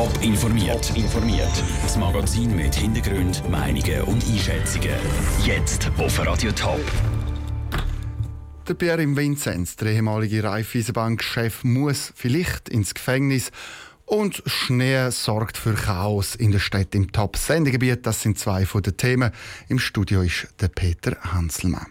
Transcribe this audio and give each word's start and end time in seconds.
Top 0.00 0.22
informiert. 0.22 0.96
informiert. 0.96 1.62
Das 1.82 1.98
Magazin 1.98 2.56
mit 2.56 2.74
Hintergrund, 2.74 3.46
Meinungen 3.50 4.00
und 4.04 4.24
Einschätzungen. 4.26 4.94
Jetzt 5.44 5.90
auf 5.98 6.26
Radio 6.26 6.50
Top. 6.52 6.80
Der 8.66 8.72
Pierre 8.72 9.04
Vinzenz, 9.14 9.76
der 9.76 9.92
ehemalige 9.92 10.42
Raiffeisenbank-Chef, 10.42 11.64
muss 11.64 12.14
vielleicht 12.16 12.70
ins 12.70 12.94
Gefängnis. 12.94 13.50
Und 14.06 14.42
Schnee 14.46 15.10
sorgt 15.10 15.58
für 15.58 15.74
Chaos 15.74 16.34
in 16.34 16.50
der 16.50 16.60
Stadt 16.60 16.94
im 16.94 17.12
Top-Sendegebiet. 17.12 18.06
Das 18.06 18.22
sind 18.22 18.38
zwei 18.38 18.64
von 18.64 18.80
den 18.82 18.96
Themen. 18.96 19.32
Im 19.68 19.78
Studio 19.78 20.22
ist 20.22 20.48
der 20.62 20.68
Peter 20.68 21.18
Hanselmann. 21.20 21.88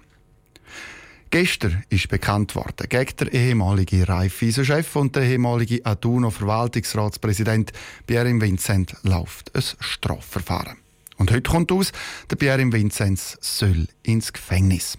Gestern 1.32 1.84
ist 1.90 2.10
bekannt 2.10 2.56
worden, 2.56 2.90
gegen 2.90 3.16
den 3.18 3.28
ehemaligen 3.28 4.04
Raiffeisen-Chef 4.04 4.96
und 4.96 5.16
den 5.16 5.30
ehemaligen 5.30 5.86
Aduno-Verwaltungsratspräsident 5.86 7.72
Pierre 8.08 8.42
Vincent 8.42 8.96
läuft 9.04 9.56
ein 9.56 9.62
Strafverfahren. 9.80 10.78
Und 11.18 11.32
heute 11.32 11.52
kommt 11.52 11.72
aus, 11.72 11.92
der 12.32 12.36
Pierre 12.36 12.72
Vinzenz 12.72 13.38
soll 13.42 13.88
ins 14.02 14.34
Gefängnis. 14.34 14.98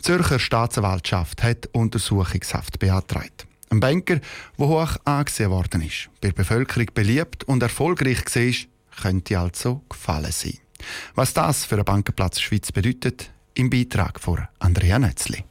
Die 0.00 0.02
Zürcher 0.02 0.38
Staatsanwaltschaft 0.38 1.42
hat 1.42 1.70
Untersuchungshaft 1.72 2.78
beantragt. 2.78 3.46
Ein 3.70 3.80
Banker, 3.80 4.20
der 4.58 4.66
hoch 4.66 4.96
angesehen 5.06 5.50
worden 5.50 5.80
ist, 5.80 6.10
bei 6.20 6.28
der 6.28 6.34
Bevölkerung 6.34 6.88
beliebt 6.92 7.44
und 7.44 7.62
erfolgreich 7.62 8.24
war, 8.26 9.00
könnte 9.00 9.38
also 9.38 9.82
gefallen 9.88 10.32
sein. 10.32 10.58
Was 11.14 11.32
das 11.32 11.64
für 11.64 11.76
einen 11.76 11.84
Bankenplatz 11.84 12.38
Schweiz 12.40 12.70
bedeutet, 12.70 13.30
im 13.54 13.70
Beitrag 13.70 14.20
von 14.20 14.46
Andrea 14.58 14.98
Netzli. 14.98 15.44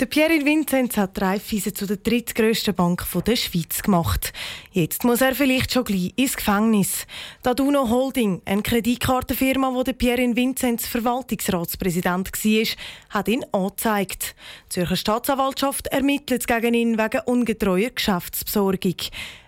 Der 0.00 0.06
Pierre 0.06 0.44
Vinzenz 0.44 0.96
hat 0.96 1.20
Raiffeisen 1.20 1.74
zu 1.74 1.84
der 1.84 1.96
drittgrößten 1.96 2.72
Bank 2.72 3.04
der 3.26 3.34
Schweiz 3.34 3.82
gemacht. 3.82 4.32
Jetzt 4.70 5.02
muss 5.02 5.20
er 5.20 5.34
vielleicht 5.34 5.72
schon 5.72 5.82
gleich 5.82 6.12
ins 6.14 6.36
Gefängnis. 6.36 7.04
Die 7.44 7.48
Aduno 7.48 7.88
Holding, 7.90 8.40
eine 8.44 8.62
Kreditkartenfirma, 8.62 9.74
wo 9.74 9.82
der 9.82 9.94
Pierre 9.94 10.36
Vinzenz 10.36 10.86
Verwaltungsratspräsident 10.86 12.30
war, 12.32 12.66
hat 13.10 13.26
ihn 13.26 13.44
angezeigt. 13.50 14.36
Die 14.66 14.68
Zürcher 14.68 14.94
Staatsanwaltschaft 14.94 15.88
ermittelt 15.88 16.46
gegen 16.46 16.74
ihn 16.74 16.96
wegen 16.96 17.22
ungetreuer 17.26 17.90
Geschäftsbesorgung. 17.90 18.94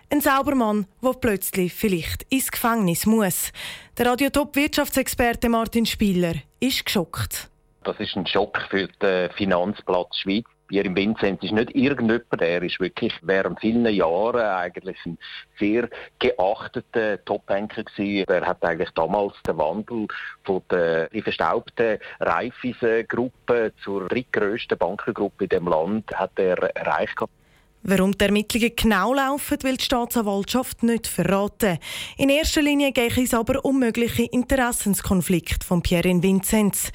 Ein 0.09 0.19
Saubermann, 0.19 0.85
der 1.01 1.13
plötzlich 1.13 1.73
vielleicht 1.73 2.23
ins 2.23 2.51
Gefängnis 2.51 3.05
muss. 3.05 3.53
Der 3.97 4.07
Radiotop-Wirtschaftsexperte 4.07 5.47
Martin 5.47 5.85
Spieler 5.85 6.33
ist 6.59 6.85
geschockt. 6.85 7.50
Das 7.83 7.99
ist 7.99 8.15
ein 8.15 8.27
Schock 8.27 8.61
für 8.69 8.87
den 8.87 9.31
Finanzplatz 9.31 10.17
Schweiz. 10.17 10.45
Pierre 10.67 10.95
Vincent 10.95 11.43
ist 11.43 11.51
nicht 11.51 11.75
irgendjemand, 11.75 12.41
er 12.41 12.63
ist 12.63 12.79
wirklich 12.79 13.13
während 13.23 13.59
vielen 13.59 13.85
Jahren 13.93 14.41
eigentlich 14.41 14.97
ein 15.05 15.17
sehr 15.59 15.89
geachteter 16.19 17.23
Top-Banker 17.25 17.83
gewesen. 17.83 18.23
Er 18.29 18.45
hat 18.45 18.63
eigentlich 18.63 18.91
damals 18.91 19.33
den 19.45 19.57
Wandel 19.57 20.07
von 20.45 20.61
der 20.71 21.09
verstaubten 21.23 21.97
Raiffeisen-Gruppe 22.21 23.73
zur 23.83 24.07
drittgrößten 24.07 24.77
Bankengruppe 24.77 25.43
in 25.43 25.49
dem 25.49 25.67
Land 25.67 26.09
hat 26.13 26.39
er 26.39 26.57
erreicht. 26.75 27.19
Warum 27.83 28.15
die 28.15 28.25
Ermittlungen 28.25 28.71
genau 28.75 29.13
laufen, 29.13 29.57
will 29.63 29.75
die 29.75 29.83
Staatsanwaltschaft 29.83 30.83
nicht 30.83 31.07
verraten. 31.07 31.79
In 32.17 32.29
erster 32.29 32.61
Linie 32.61 32.91
geht 32.91 33.17
es 33.17 33.33
aber 33.33 33.65
um 33.65 33.79
mögliche 33.79 34.23
Interessenskonflikte 34.23 35.65
von 35.65 35.81
Pierre 35.81 36.21
Vinzenz. 36.21 36.91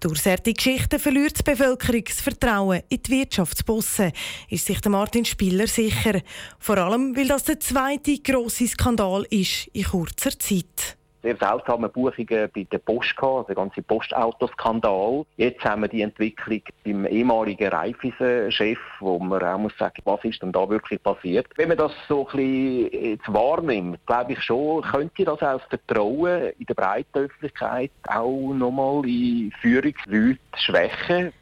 Durch 0.00 0.20
solche 0.20 0.52
Geschichten 0.52 1.00
verliert 1.00 1.40
die 1.40 1.42
Bevölkerung 1.42 2.04
das 2.04 2.20
Vertrauen 2.20 2.82
in 2.88 3.02
die 3.02 3.10
Wirtschaftsbosse, 3.10 4.12
ist 4.48 4.66
sich 4.66 4.80
der 4.80 4.92
Martin 4.92 5.24
Spieler 5.24 5.66
sicher. 5.66 6.20
Vor 6.60 6.78
allem, 6.78 7.16
weil 7.16 7.26
das 7.26 7.42
der 7.42 7.58
zweite 7.58 8.18
grosse 8.18 8.68
Skandal 8.68 9.26
ist 9.30 9.66
in 9.72 9.84
kurzer 9.84 10.38
Zeit 10.38 10.97
sehr 11.22 11.36
seltsame 11.36 11.88
Buchungen 11.88 12.48
bei 12.54 12.66
der 12.70 12.78
Post 12.78 13.16
gehabt, 13.16 13.48
der 13.48 13.56
ganze 13.56 13.82
Postautoskandal. 13.82 15.24
Jetzt 15.36 15.64
haben 15.64 15.82
wir 15.82 15.88
die 15.88 16.02
Entwicklung 16.02 16.62
beim 16.84 17.06
ehemaligen 17.06 17.68
Raiffeisen-Chef, 17.68 18.78
wo 19.00 19.18
man 19.18 19.42
auch 19.42 19.58
muss 19.58 19.76
sagen, 19.78 20.02
was 20.04 20.24
ist 20.24 20.42
denn 20.42 20.52
da 20.52 20.68
wirklich 20.68 21.02
passiert. 21.02 21.46
Wenn 21.56 21.68
man 21.68 21.78
das 21.78 21.92
so 22.08 22.26
ein 22.28 22.36
bisschen 22.36 23.04
jetzt 23.04 23.32
wahrnimmt, 23.32 23.98
glaube 24.06 24.32
ich 24.32 24.42
schon, 24.42 24.82
könnte 24.82 25.24
das 25.24 25.42
auch 25.42 25.60
das 25.60 25.62
Vertrauen 25.68 26.52
in 26.58 26.66
der 26.66 26.74
breiten 26.74 27.18
Öffentlichkeit 27.18 27.90
auch 28.06 28.52
nochmal 28.52 29.04
in 29.06 29.52
Führungsleute 29.60 30.38
schwächen. 30.56 31.32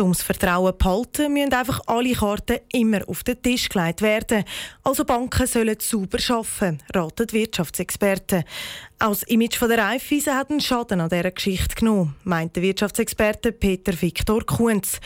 Um 0.00 0.12
das 0.12 0.22
Vertrauen 0.22 0.72
zu 0.72 0.78
behalten, 0.78 1.32
müssen 1.32 1.52
einfach 1.52 1.80
alle 1.86 2.12
Karten 2.12 2.58
immer 2.72 3.08
auf 3.08 3.24
den 3.24 3.40
Tisch 3.40 3.68
gelegt 3.68 4.02
werden. 4.02 4.44
Also 4.82 5.04
Banken 5.04 5.46
sollen 5.46 5.76
sauber 5.78 6.18
arbeiten, 6.28 6.82
raten 6.94 7.32
Wirtschaftsexperten. 7.32 8.44
Auch 8.98 9.10
das 9.10 9.22
Image 9.24 9.60
der 9.60 9.78
Raiffeisen 9.78 10.34
hat 10.34 10.50
einen 10.50 10.60
Schaden 10.60 11.00
an 11.00 11.08
dieser 11.08 11.30
Geschichte 11.30 11.74
genommen, 11.74 12.16
meint 12.24 12.56
der 12.56 12.62
Wirtschaftsexperte 12.62 13.52
Peter 13.52 13.92
Viktor 14.00 14.44
Kunz. 14.44 15.00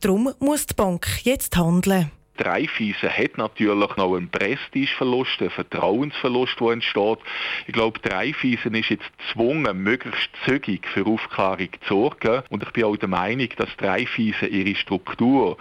Darum 0.00 0.32
muss 0.40 0.66
die 0.66 0.74
Bank 0.74 1.06
jetzt 1.22 1.56
handeln. 1.56 2.10
Dreifeisen 2.36 3.10
hat 3.10 3.38
natürlich 3.38 3.96
noch 3.96 4.14
einen 4.14 4.28
Prestigeverlust, 4.28 5.40
einen 5.40 5.50
Vertrauensverlust, 5.50 6.58
der 6.60 6.70
entsteht. 6.70 7.18
Ich 7.66 7.72
glaube, 7.72 8.00
Dreifeisen 8.00 8.74
ist 8.74 8.90
jetzt 8.90 9.10
gezwungen, 9.18 9.82
möglichst 9.82 10.30
zügig 10.44 10.86
für 10.88 11.06
Aufklärung 11.06 11.68
zu 11.86 11.94
sorgen. 11.94 12.42
Und 12.50 12.62
ich 12.62 12.70
bin 12.70 12.84
auch 12.84 12.96
der 12.96 13.08
Meinung, 13.08 13.48
dass 13.56 13.68
Dreifeisen 13.76 14.50
ihre 14.50 14.74
Struktur 14.74 15.56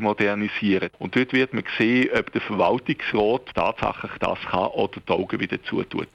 modernisieren 0.00 0.90
Und 0.98 1.16
dort 1.16 1.32
wird 1.32 1.52
man 1.52 1.64
sehen, 1.78 2.10
ob 2.16 2.32
der 2.32 2.40
Verwaltungsrat 2.40 3.54
tatsächlich 3.54 4.12
das 4.20 4.38
kann 4.50 4.68
oder 4.68 5.00
die 5.00 5.12
Augen 5.12 5.40
wieder 5.40 5.62
zutut. 5.64 6.08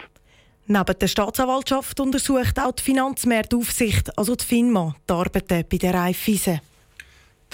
Neben 0.67 0.99
der 0.99 1.07
Staatsanwaltschaft 1.07 1.99
untersucht 1.99 2.59
auch 2.59 2.71
die 2.71 2.83
Finanzmarktaufsicht, 2.83 4.17
also 4.17 4.35
die 4.35 4.45
FINMA, 4.45 4.95
die 5.07 5.13
Arbeiten 5.13 5.63
bei 5.69 5.77
der 5.77 5.93
Raiffeisen. 5.93 6.59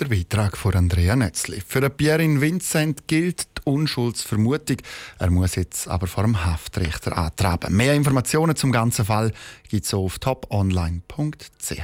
Der 0.02 0.08
Beitrag 0.08 0.58
von 0.58 0.74
Andrea 0.74 1.16
Netzli. 1.16 1.62
Für 1.62 1.88
Pierre 1.92 2.42
Vincent 2.42 3.08
gilt 3.08 3.46
die 3.56 3.62
Unschuldsvermutung. 3.66 4.78
Er 5.20 5.30
muss 5.30 5.54
jetzt 5.54 5.88
aber 5.88 6.08
vor 6.08 6.24
dem 6.24 6.44
Haftrichter 6.44 7.16
antreten. 7.16 7.76
Mehr 7.78 7.94
Informationen 7.94 8.56
zum 8.56 8.72
ganzen 8.72 9.06
Fall 9.06 9.32
gibt 9.70 9.86
es 9.86 9.94
auf 9.94 10.18
toponline.ch. 10.18 11.82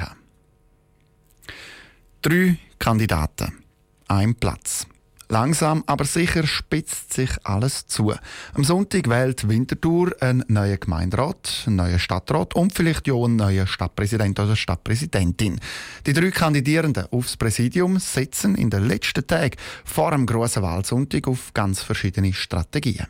Drei 2.23 2.57
Kandidaten, 2.79 3.63
ein 4.07 4.33
Platz. 4.33 4.87
Langsam, 5.29 5.83
aber 5.87 6.05
sicher 6.05 6.47
spitzt 6.47 7.11
sich 7.11 7.31
alles 7.43 7.85
zu. 7.87 8.13
Am 8.53 8.63
Sonntag 8.63 9.09
wählt 9.09 9.49
Winterthur 9.49 10.15
einen 10.21 10.45
neuen 10.47 10.79
Gemeinderat, 10.79 11.63
einen 11.65 11.75
neuen 11.75 11.99
Stadtrat 11.99 12.55
und 12.55 12.73
vielleicht 12.73 13.07
ja 13.07 13.13
einen 13.13 13.35
neuen 13.35 13.67
Stadtpräsident 13.67 14.39
oder 14.39 14.55
Stadtpräsidentin. 14.55 15.59
Die 16.05 16.13
drei 16.13 16.31
Kandidierenden 16.31 17.07
aufs 17.11 17.35
Präsidium 17.35 17.99
setzen 17.99 18.55
in 18.55 18.69
den 18.69 18.87
letzten 18.87 19.27
Tagen 19.27 19.57
vor 19.83 20.11
dem 20.11 20.25
grossen 20.25 20.63
Wahlsonntag 20.63 21.27
auf 21.27 21.53
ganz 21.53 21.83
verschiedene 21.83 22.31
Strategien. 22.31 23.07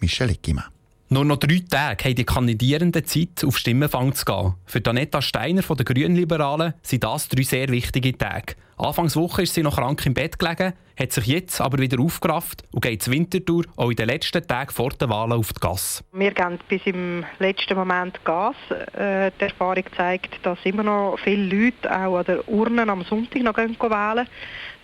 Michel 0.00 0.30
Eckimann. 0.30 0.64
Nur 1.10 1.24
noch 1.24 1.38
drei 1.38 1.62
Tage 1.68 2.04
haben 2.04 2.14
die 2.14 2.24
Kandidierenden 2.24 3.04
Zeit, 3.04 3.44
auf 3.44 3.58
Stimmenfang 3.58 4.14
zu 4.14 4.24
gehen. 4.24 4.54
Für 4.64 4.80
Danetta 4.80 5.20
Steiner 5.20 5.62
von 5.62 5.76
den 5.76 5.84
Grünliberalen 5.84 6.74
sind 6.82 7.04
das 7.04 7.28
drei 7.28 7.42
sehr 7.42 7.68
wichtige 7.68 8.16
Tage. 8.16 8.54
Anfangswoche 8.78 9.42
ist 9.42 9.54
sie 9.54 9.62
noch 9.62 9.76
krank 9.76 10.06
im 10.06 10.14
Bett 10.14 10.38
gelegen, 10.38 10.72
hat 10.98 11.12
sich 11.12 11.26
jetzt 11.26 11.60
aber 11.60 11.78
wieder 11.78 12.00
aufgerafft 12.00 12.62
und 12.70 12.82
geht 12.82 13.02
zur 13.02 13.12
Wintertour 13.12 13.64
auch 13.76 13.90
in 13.90 13.96
den 13.96 14.06
letzten 14.06 14.46
Tagen 14.46 14.70
vor 14.70 14.90
den 14.90 15.08
Wahlen 15.10 15.32
auf 15.32 15.52
die 15.52 15.60
Gas. 15.60 16.04
Wir 16.12 16.32
gehen 16.32 16.58
bis 16.68 16.82
im 16.84 17.24
letzten 17.40 17.76
Moment 17.76 18.24
Gas. 18.24 18.54
Äh, 18.70 19.32
die 19.40 19.44
Erfahrung 19.44 19.84
zeigt, 19.96 20.44
dass 20.44 20.58
immer 20.64 20.84
noch 20.84 21.18
viele 21.22 21.44
Leute 21.44 21.90
auch 21.90 22.18
an 22.18 22.24
der 22.24 22.48
Urne 22.48 22.82
am 22.82 23.04
Sonntag 23.04 23.42
noch 23.42 23.54
gehen 23.54 23.76
wählen. 23.78 24.28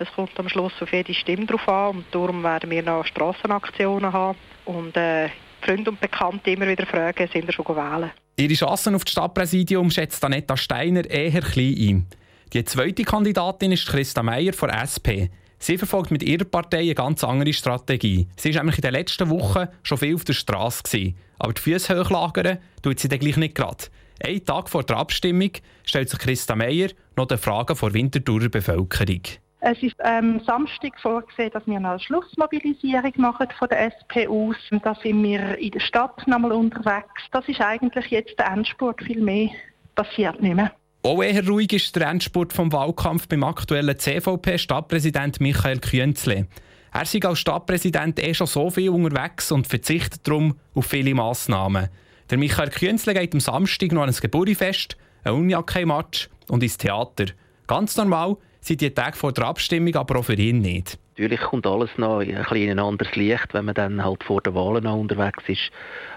Es 0.01 0.09
kommt 0.13 0.39
am 0.39 0.49
Schluss 0.49 0.73
auf 0.81 0.93
jede 0.93 1.15
Stimme 1.15 1.47
drauf 1.47 1.69
an 1.69 1.97
und 1.97 2.05
darum 2.11 2.43
werden 2.43 2.71
wir 2.71 2.83
noch 2.83 3.07
Strassenaktionen 3.07 4.13
haben 4.13 4.37
und 4.65 4.97
äh, 4.97 5.29
Freunde 5.61 5.91
und 5.91 6.01
Bekannte 6.01 6.51
immer 6.51 6.67
wieder 6.67 6.85
fragen, 6.85 7.29
sind 7.33 7.47
ihr 7.47 7.53
schon 7.53 7.67
wählen? 7.67 8.11
Ihre 8.37 8.55
Chancen 8.55 8.97
auf 8.97 9.05
das 9.05 9.13
Stadtpräsidium 9.13 9.91
schätzt 9.91 10.25
Anetta 10.25 10.57
Steiner 10.57 11.09
eher 11.09 11.41
klein 11.41 11.77
ein. 11.79 12.07
Die 12.55 12.63
zweite 12.63 13.03
Kandidatin 13.03 13.73
ist 13.73 13.89
Christa 13.89 14.23
Meier 14.23 14.53
von 14.53 14.71
SP. 14.71 15.27
Sie 15.59 15.77
verfolgt 15.77 16.13
mit 16.13 16.23
ihrer 16.23 16.45
Partei 16.45 16.83
eine 16.83 16.95
ganz 16.95 17.25
andere 17.25 17.53
Strategie. 17.53 18.29
Sie 18.37 18.55
war 18.55 18.63
nämlich 18.63 18.79
in 18.79 18.83
den 18.83 18.93
letzten 18.93 19.29
Wochen 19.29 19.67
schon 19.83 19.99
viel 19.99 20.15
auf 20.15 20.23
der 20.23 20.35
Straße. 20.35 21.15
Aber 21.41 21.53
die 21.53 21.61
Füße 21.61 21.99
hochlagern 21.99 22.59
tut 22.81 23.01
sie 23.01 23.09
dann 23.09 23.19
gleich 23.19 23.37
nicht 23.39 23.57
gerade. 23.57 23.87
Einen 24.25 24.45
Tag 24.45 24.69
vor 24.69 24.85
der 24.85 24.99
Abstimmung 24.99 25.51
stellt 25.85 26.11
sich 26.11 26.21
Christa 26.21 26.55
Meier 26.55 26.91
noch 27.17 27.27
die 27.27 27.39
Fragen 27.39 27.75
vor 27.75 27.93
Winterthurer 27.93 28.49
Bevölkerung. 28.51 29.23
Es 29.59 29.83
ist 29.83 29.97
ähm, 30.05 30.41
Samstag 30.47 30.93
vorgesehen, 31.01 31.51
dass 31.53 31.67
wir 31.67 31.79
eine 31.79 31.99
Schlussmobilisierung 31.99 33.15
machen 33.17 33.49
von 33.59 33.69
der 33.69 33.87
SP 33.91 34.29
aus. 34.29 34.55
Da 34.71 34.95
sind 35.03 35.25
wir 35.25 35.59
in 35.59 35.73
der 35.73 35.81
Stadt 35.81 36.25
nochmal 36.29 36.53
unterwegs. 36.53 37.23
Das 37.33 37.49
ist 37.49 37.61
eigentlich 37.61 38.07
jetzt 38.13 38.39
der 38.39 38.47
Endspurt. 38.47 39.03
Viel 39.03 39.23
mehr 39.23 39.51
passiert 39.97 40.41
nicht 40.41 40.55
mehr. 40.55 40.71
Auch 41.07 41.23
eher 41.23 41.47
ruhig 41.47 41.71
ist 41.75 41.95
der 41.97 42.07
Endspurt 42.07 42.55
vom 42.55 42.73
Wahlkampf 42.73 43.29
beim 43.29 43.45
aktuellen 43.45 43.99
CVP-Stadtpräsident 43.99 45.39
Michael 45.39 45.79
Künzle. 45.79 46.47
Er 46.95 47.05
sei 47.05 47.21
als 47.21 47.41
Stadtpräsident 47.41 48.19
eh 48.19 48.33
schon 48.33 48.47
so 48.47 48.71
viel 48.71 48.89
unterwegs 48.89 49.53
und 49.53 49.67
verzichtet 49.67 50.27
darum 50.27 50.59
auf 50.75 50.87
viele 50.87 51.15
Massnahmen. 51.15 51.91
Der 52.31 52.39
Michael 52.39 52.71
Künzle 52.71 53.13
geht 53.13 53.35
am 53.35 53.41
Samstag 53.41 53.93
noch 53.93 54.01
an 54.01 54.09
ein 54.09 54.15
Geburtstagsfest, 54.19 54.97
ein 55.25 55.35
Unihockey-Match 55.35 56.31
und 56.49 56.63
ins 56.63 56.79
Theater. 56.79 57.27
Ganz 57.67 57.99
normal 57.99 58.39
sind 58.63 58.81
die 58.81 58.89
Tage 58.89 59.19
vor 59.19 59.33
der 59.33 59.45
Abstimmung 59.45 59.95
aber 59.97 60.21
auch 60.21 60.25
für 60.25 60.33
ihn 60.33 60.61
nicht. 60.63 60.99
Natürlich 61.19 61.41
kommt 61.41 61.67
alles 61.67 61.91
noch 61.99 62.21
ein, 62.21 62.29
bisschen 62.29 62.57
in 62.57 62.71
ein 62.71 62.79
anderes 62.79 63.15
Licht, 63.15 63.53
wenn 63.53 63.67
man 63.67 63.75
dann 63.75 64.03
halt 64.03 64.25
vor 64.25 64.41
der 64.41 64.55
Wahlen 64.55 64.85
noch 64.85 64.97
unterwegs 64.97 65.45
ist. 65.49 65.71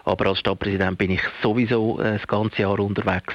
Aber 0.05 0.27
als 0.27 0.39
Stadtpräsident 0.39 0.97
bin 0.97 1.11
ich 1.11 1.21
sowieso 1.43 1.99
äh, 1.99 2.13
das 2.19 2.27
ganze 2.27 2.61
Jahr 2.61 2.79
unterwegs. 2.79 3.33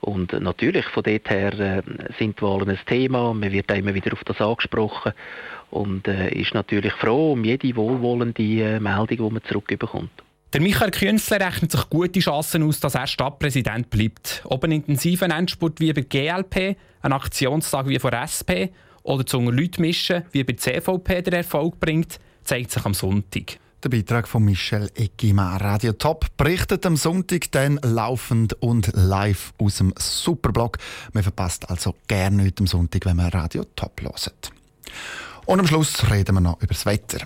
Und 0.00 0.32
natürlich, 0.32 0.86
von 0.86 1.02
dort 1.02 1.28
her 1.28 1.58
äh, 1.58 1.82
sind 2.18 2.38
die 2.38 2.42
Wahlen 2.42 2.70
ein 2.70 2.78
Thema. 2.86 3.34
Man 3.34 3.52
wird 3.52 3.70
immer 3.70 3.94
wieder 3.94 4.12
auf 4.12 4.24
das 4.24 4.40
angesprochen 4.40 5.12
und 5.70 6.06
äh, 6.08 6.30
ist 6.30 6.54
natürlich 6.54 6.92
froh 6.94 7.32
um 7.32 7.44
jede 7.44 7.74
wohlwollende 7.76 8.42
äh, 8.42 8.80
Meldung, 8.80 9.28
die 9.28 9.34
man 9.34 9.44
zurückbekommt. 9.44 10.10
Der 10.54 10.62
Michael 10.62 10.90
Künzler 10.92 11.40
rechnet 11.40 11.72
sich 11.72 11.90
gute 11.90 12.20
Chancen 12.20 12.62
aus, 12.62 12.80
dass 12.80 12.94
er 12.94 13.06
Stadtpräsident 13.06 13.90
bleibt. 13.90 14.42
Ob 14.44 14.64
ein 14.64 14.72
intensiver 14.72 15.26
Endspurt 15.26 15.78
wie 15.78 15.92
bei 15.92 16.00
GLP, 16.00 16.78
ein 17.02 17.12
Aktionstag 17.12 17.86
wie 17.86 17.98
von 17.98 18.14
SP 18.14 18.72
oder 19.02 19.26
zu 19.26 19.40
Leute 19.40 19.80
mischen, 19.82 20.22
wie 20.32 20.44
bei 20.44 20.54
CVP 20.54 21.22
der 21.22 21.38
Erfolg 21.38 21.78
bringt, 21.78 22.18
zeigt 22.44 22.70
sich 22.70 22.84
am 22.86 22.94
Sonntag. 22.94 23.58
Der 23.84 23.90
Beitrag 23.90 24.26
von 24.26 24.42
Michel 24.42 24.90
Eckima. 24.96 25.56
Radio 25.56 25.92
Top 25.92 26.36
berichtet 26.36 26.84
am 26.84 26.96
Sonntag 26.96 27.52
dann 27.52 27.78
laufend 27.84 28.54
und 28.54 28.90
live 28.92 29.54
aus 29.56 29.76
dem 29.76 29.94
Superblog. 29.96 30.78
Man 31.12 31.22
verpasst 31.22 31.70
also 31.70 31.94
gerne 32.08 32.42
nicht 32.42 32.58
am 32.58 32.66
Sonntag, 32.66 33.06
wenn 33.06 33.18
man 33.18 33.28
Radio 33.28 33.64
Top 33.76 34.00
hört. 34.00 34.50
Und 35.46 35.60
am 35.60 35.66
Schluss 35.68 36.10
reden 36.10 36.34
wir 36.34 36.40
noch 36.40 36.60
über 36.60 36.74
das 36.74 36.86
Wetter. 36.86 37.24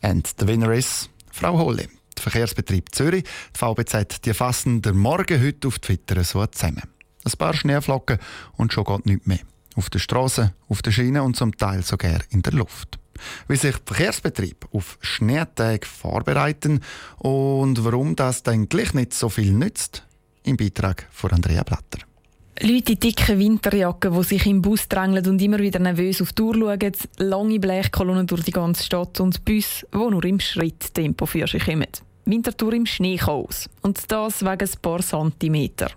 And 0.00 0.24
the 0.38 0.46
winner 0.46 0.70
is 0.70 1.10
Frau 1.32 1.58
Holle. 1.58 1.88
Der 2.16 2.22
Verkehrsbetrieb 2.22 2.94
Zürich, 2.94 3.24
die 3.24 3.58
VBZ, 3.58 4.24
die 4.24 4.34
fassen 4.34 4.80
der 4.82 4.94
Morgen 4.94 5.42
heute 5.42 5.66
auf 5.66 5.80
Twitter 5.80 6.22
so 6.22 6.46
zusammen. 6.46 6.84
Ein 7.24 7.32
paar 7.38 7.54
Schneeflocken 7.54 8.18
und 8.56 8.72
schon 8.72 8.84
geht 8.84 9.06
nichts 9.06 9.26
mehr. 9.26 9.40
Auf 9.74 9.90
der 9.90 9.98
Straße, 9.98 10.54
auf 10.68 10.80
der 10.80 10.92
Schiene 10.92 11.24
und 11.24 11.36
zum 11.36 11.56
Teil 11.56 11.82
sogar 11.82 12.20
in 12.30 12.42
der 12.42 12.52
Luft. 12.52 13.00
Wie 13.48 13.56
sich 13.56 13.76
Verkehrsbetrieb 13.84 14.66
auf 14.72 14.98
Schneetage 15.00 15.86
vorbereiten 15.86 16.80
und 17.18 17.84
warum 17.84 18.16
das 18.16 18.42
dann 18.42 18.68
gleich 18.68 18.94
nicht 18.94 19.14
so 19.14 19.28
viel 19.28 19.52
nützt, 19.52 20.04
im 20.44 20.56
Beitrag 20.56 21.06
von 21.10 21.32
Andrea 21.32 21.62
Blatter. 21.62 21.98
Leute 22.60 22.92
in 22.92 22.98
dicken 22.98 23.38
Winterjacken, 23.38 24.12
die 24.12 24.24
sich 24.24 24.46
im 24.46 24.60
Bus 24.60 24.88
drängeln 24.88 25.26
und 25.28 25.40
immer 25.40 25.58
wieder 25.58 25.78
nervös 25.78 26.20
auf 26.20 26.32
die 26.32 26.42
Uhr 26.42 26.54
schauen, 26.54 26.92
lange 27.18 27.60
Blechkolonnen 27.60 28.26
durch 28.26 28.42
die 28.42 28.50
ganze 28.50 28.82
Stadt 28.82 29.20
und 29.20 29.44
Bus, 29.44 29.86
die 29.92 29.96
nur 29.96 30.24
im 30.24 30.40
Schritttempo 30.40 31.26
für 31.26 31.46
sich 31.46 31.64
kommen. 31.64 31.86
Wintertour 32.24 32.72
im 32.72 32.84
Schneechaos. 32.84 33.70
Und 33.82 34.10
das 34.10 34.42
wegen 34.42 34.68
ein 34.68 34.82
paar 34.82 35.00
Zentimeter. 35.00 35.90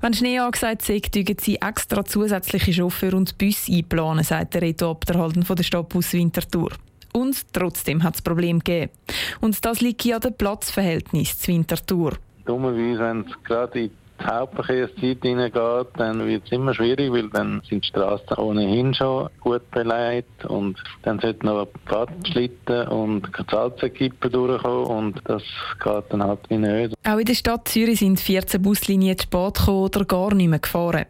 Wenn 0.00 0.14
Schnee 0.14 0.38
angesagt 0.38 0.88
ist, 0.88 1.14
dürfen 1.14 1.36
sie 1.40 1.56
extra 1.56 2.04
zusätzliche 2.04 2.72
Chauffeur 2.72 3.14
und 3.14 3.38
Bus 3.38 3.68
einplanen, 3.68 4.24
sagt 4.24 4.54
der 4.54 4.62
Reto 4.62 4.90
Abderhalten 4.90 5.44
von 5.44 5.56
der 5.56 5.64
Stadtbus 5.64 6.12
Winterthur. 6.12 6.70
Und 7.12 7.52
trotzdem 7.52 8.02
hat 8.02 8.16
es 8.16 8.22
Probleme 8.22 8.58
gegeben. 8.58 8.92
Und 9.40 9.64
das 9.64 9.80
liegt 9.80 10.04
ja 10.04 10.16
an 10.16 10.22
dem 10.22 10.34
Platzverhältnis 10.34 11.38
zur 11.38 11.54
Winterthur. 11.54 12.18
Dummerweise, 12.44 12.98
wenn 13.00 13.20
es 13.20 13.42
gerade 13.42 13.80
in 13.84 13.90
die 14.20 14.24
Hauptverkehrszeit 14.24 15.18
hineingeht, 15.22 15.88
dann 15.96 16.26
wird 16.26 16.44
es 16.46 16.52
immer 16.52 16.74
schwierig, 16.74 17.12
weil 17.12 17.28
dann 17.30 17.62
sind 17.68 17.84
die 17.84 17.88
Straßen 17.88 18.36
ohnehin 18.36 18.94
schon 18.94 19.28
gut 19.40 19.70
beleidigt 19.70 20.44
und 20.46 20.76
dann 21.02 21.18
sollten 21.20 21.46
noch 21.46 21.68
Pfadschlitten 21.86 22.88
und 22.88 23.28
Salzekippen 23.50 24.30
durchkommen 24.30 24.86
und 24.86 25.22
das 25.24 25.42
geht 25.82 26.04
dann 26.10 26.22
halt 26.22 26.40
wie 26.48 26.58
nicht. 26.58 26.94
Auch 27.06 27.18
in 27.18 27.24
der 27.24 27.34
Stadt 27.34 27.68
Zürich 27.68 28.00
sind 28.00 28.20
14 28.20 28.60
Buslinien 28.60 29.18
zu 29.18 29.24
spät 29.24 29.54
gekommen 29.54 29.84
oder 29.84 30.04
gar 30.04 30.34
nicht 30.34 30.48
mehr 30.48 30.58
gefahren. 30.58 31.06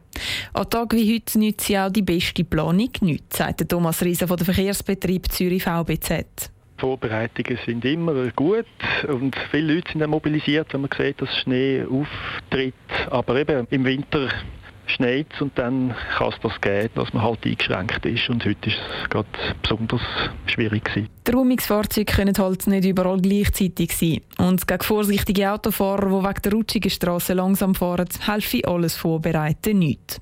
An 0.52 0.70
Tagen 0.70 0.98
wie 0.98 1.14
heute 1.14 1.38
nützt 1.38 1.66
sie 1.66 1.78
auch 1.78 1.90
die 1.90 2.02
beste 2.02 2.44
Planung 2.44 2.90
nichts, 3.00 3.36
sagt 3.36 3.68
Thomas 3.68 4.02
Riese 4.02 4.26
von 4.26 4.36
der 4.36 4.46
Verkehrsbetrieb 4.46 5.30
Zürich 5.30 5.64
VBZ. 5.64 6.55
Vorbereitungen 6.78 7.58
sind 7.64 7.84
immer 7.84 8.30
gut 8.32 8.66
und 9.08 9.34
viele 9.50 9.74
Leute 9.74 9.92
sind 9.92 10.06
mobilisiert, 10.06 10.72
wenn 10.72 10.82
man 10.82 10.90
sieht, 10.96 11.20
dass 11.20 11.34
Schnee 11.38 11.84
auftritt. 11.84 12.74
Aber 13.10 13.36
eben 13.36 13.66
im 13.70 13.84
Winter 13.84 14.28
schneit 14.86 15.40
und 15.40 15.56
dann 15.58 15.94
kann 16.16 16.28
es 16.28 16.40
das 16.42 16.60
geben, 16.60 16.90
dass 16.94 17.12
man 17.12 17.22
halt 17.22 17.44
eingeschränkt 17.44 18.04
ist. 18.06 18.28
Und 18.28 18.44
heute 18.44 18.68
ist 18.68 18.78
es 19.02 19.10
gerade 19.10 19.28
besonders 19.62 20.02
schwierig 20.46 20.84
gewesen. 20.84 21.08
Die 21.26 21.30
Räumungsfahrzeuge 21.32 22.12
können 22.12 22.34
halt 22.38 22.66
nicht 22.66 22.86
überall 22.86 23.20
gleichzeitig 23.20 23.96
sein. 23.96 24.20
Und 24.38 24.66
gegen 24.66 24.82
vorsichtige 24.82 25.50
Autofahrer, 25.50 26.06
die 26.06 26.28
wegen 26.28 26.42
der 26.42 26.52
rutschigen 26.52 26.90
Straße 26.90 27.32
langsam 27.32 27.74
fahren, 27.74 28.08
helfe 28.26 28.66
alles 28.66 28.96
vorbereiten 28.96 29.78
nicht. 29.78 30.20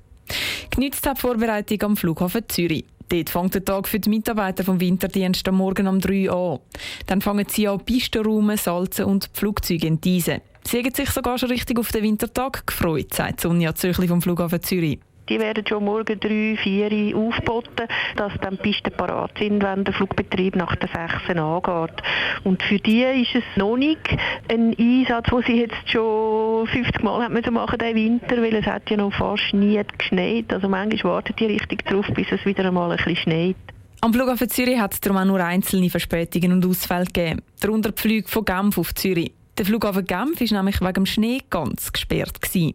Genützt 0.71 1.07
hat 1.07 1.19
die 1.19 1.21
Vorbereitung 1.21 1.83
am 1.83 1.97
Flughafen 1.97 2.49
Zürich. 2.49 2.85
Dort 3.09 3.31
fängt 3.31 3.55
der 3.55 3.65
Tag 3.65 3.89
für 3.89 4.01
die 4.01 4.09
Mitarbeiter 4.09 4.65
vom 4.65 4.81
Winterdienst 4.81 5.47
am 5.49 5.57
Morgen 5.57 5.87
um 5.87 6.01
3 6.01 6.31
Uhr 6.31 6.55
an. 6.55 6.59
Dann 7.07 7.21
fangen 7.21 7.47
sie 7.49 7.69
an, 7.69 7.81
Pistenräume, 7.81 8.57
Salzen 8.57 9.05
und 9.05 9.31
Flugzeuge 9.33 9.87
enteisen. 9.87 10.41
Sie 10.67 10.79
haben 10.79 10.95
sich 10.95 11.11
sogar 11.11 11.39
schon 11.39 11.51
richtig 11.51 11.79
auf 11.79 11.93
den 11.93 12.03
Wintertag 12.03 12.67
gefreut, 12.67 13.13
sagt 13.13 13.41
Sonja 13.41 13.75
Zöchli 13.75 14.09
vom 14.09 14.23
Flughafen 14.23 14.63
Zürich. 14.63 14.99
Die 15.29 15.41
werden 15.41 15.65
schon 15.67 15.85
morgen 15.85 16.21
drei, 16.21 16.57
vier 16.63 17.17
aufgeboten, 17.17 17.89
dass 18.17 18.33
dann 18.41 18.59
die 18.59 18.71
Pisten 18.71 18.93
parat 18.93 19.33
sind, 19.39 19.63
wenn 19.63 19.85
der 19.85 19.95
Flugbetrieb 19.95 20.55
nach 20.57 20.77
der 20.77 20.89
6 20.89 21.39
angeht. 21.39 22.03
Und 22.45 22.63
für 22.63 22.79
die 22.79 23.03
ist 23.03 23.35
es 23.35 23.45
noch 23.57 23.77
nicht 23.77 24.07
ein 24.49 24.77
Einsatz, 24.79 25.31
den 25.31 25.43
sie 25.47 25.61
jetzt 25.61 25.91
schon 25.91 26.67
50 26.67 27.03
Mal 27.03 27.29
müssen 27.31 27.55
machen 27.55 27.79
diesen 27.79 27.95
Winter, 27.95 28.37
weil 28.43 28.55
es 28.55 28.67
hat 28.67 28.91
ja 28.91 28.99
noch 28.99 29.15
fast 29.15 29.55
nie 29.55 29.81
geschneit. 29.99 30.53
Also 30.53 30.69
manchmal 30.69 31.15
warten 31.15 31.35
die 31.39 31.47
richtig 31.47 31.85
darauf, 31.87 32.07
bis 32.15 32.31
es 32.31 32.45
wieder 32.45 32.67
einmal 32.67 32.91
ein 32.91 32.99
bisschen 32.99 33.17
schneit. 33.17 33.57
Am 34.03 34.13
Flughafen 34.13 34.51
Zürich 34.51 34.79
hat 34.79 34.93
es 34.93 35.01
darum 35.01 35.17
auch 35.17 35.25
nur 35.25 35.41
einzelne 35.43 35.89
Verspätungen 35.89 36.53
und 36.53 36.67
Ausfälle 36.67 37.07
gegeben. 37.07 37.41
Darunter 37.61 37.93
die 37.93 38.03
Flüge 38.03 38.29
von 38.29 38.45
Genf 38.45 38.77
auf 38.77 38.95
Zürich. 38.95 39.33
Der 39.57 39.65
Flughafen 39.65 40.05
Genf 40.05 40.41
war 40.41 40.59
nämlich 40.59 40.81
wegen 40.83 40.93
dem 40.93 41.07
Schnee 41.07 41.39
ganz 41.49 41.91
gesperrt. 41.91 42.43
Gewesen. 42.43 42.75